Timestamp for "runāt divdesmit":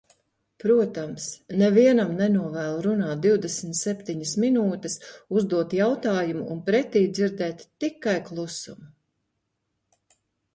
2.85-3.77